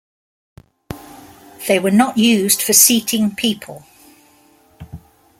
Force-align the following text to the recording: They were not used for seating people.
They 1.67 1.77
were 1.77 1.91
not 1.91 2.17
used 2.17 2.59
for 2.63 2.73
seating 2.73 3.35
people. 3.35 3.85